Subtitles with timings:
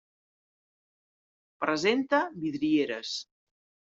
[1.65, 3.15] Presenta vidrieres.